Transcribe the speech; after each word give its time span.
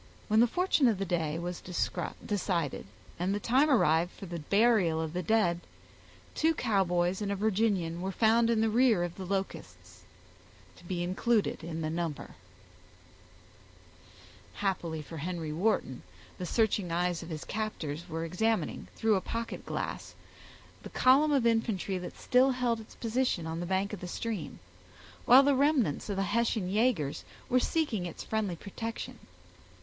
When 0.29 0.39
the 0.39 0.47
fortune 0.47 0.87
of 0.87 0.97
the 0.97 1.05
day 1.05 1.37
was 1.37 1.61
decided, 1.61 2.87
and 3.19 3.35
the 3.35 3.39
time 3.39 3.69
arrived 3.69 4.09
for 4.11 4.25
the 4.25 4.39
burial 4.39 4.99
of 4.99 5.13
the 5.13 5.21
dead, 5.21 5.59
two 6.33 6.55
Cowboys 6.55 7.21
and 7.21 7.31
a 7.31 7.35
Virginian 7.35 8.01
were 8.01 8.11
found 8.11 8.49
in 8.49 8.61
the 8.61 8.69
rear 8.71 9.03
of 9.03 9.13
the 9.13 9.27
Locusts, 9.27 10.01
to 10.77 10.83
be 10.85 11.03
included 11.03 11.63
in 11.63 11.81
the 11.81 11.89
number. 11.91 12.33
Happily 14.55 15.03
for 15.03 15.17
Henry 15.17 15.53
Wharton, 15.53 16.01
the 16.39 16.47
searching 16.47 16.91
eyes 16.91 17.21
of 17.21 17.29
his 17.29 17.45
captors 17.45 18.09
were 18.09 18.25
examining, 18.25 18.87
through 18.95 19.13
a 19.17 19.21
pocket 19.21 19.67
glass, 19.67 20.15
the 20.81 20.89
column 20.89 21.31
of 21.31 21.45
infantry 21.45 21.99
that 21.99 22.17
still 22.17 22.49
held 22.49 22.79
its 22.79 22.95
position 22.95 23.45
on 23.45 23.59
the 23.59 23.67
bank 23.67 23.93
of 23.93 23.99
the 23.99 24.07
stream, 24.07 24.57
while 25.25 25.43
the 25.43 25.53
remnants 25.53 26.09
of 26.09 26.15
the 26.15 26.23
Hessian 26.23 26.67
yagers 26.73 27.23
were 27.49 27.59
seeking 27.59 28.07
its 28.07 28.23
friendly 28.23 28.55
protection. 28.55 29.19